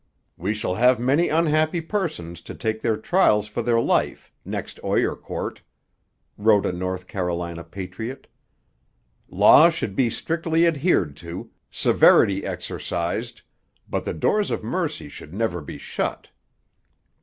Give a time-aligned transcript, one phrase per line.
[0.35, 5.15] 'We shall have many unhappy persons to take their trials for their life next Oyer
[5.15, 5.61] court,'
[6.39, 8.25] wrote a North Carolina patriot.
[9.29, 13.43] 'Law should be strictly adhered to, severity exercised,
[13.87, 16.31] but the doors of mercy should never be shut.'